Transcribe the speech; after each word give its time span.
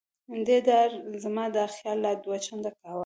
دې 0.47 0.57
ډار 0.67 0.89
زما 1.23 1.45
دا 1.55 1.63
خیال 1.75 1.97
لا 2.05 2.11
دوه 2.23 2.37
چنده 2.45 2.71
کاوه. 2.79 2.99